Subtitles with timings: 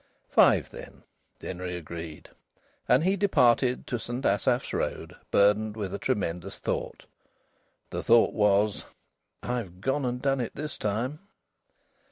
[0.31, 1.03] "Five, then,"
[1.37, 2.29] Denry agreed.
[2.89, 7.05] And he departed to St Asaph's Road burdened with a tremendous thought.
[7.91, 8.85] The thought was:
[9.43, 11.19] "I've gone and done it this time!"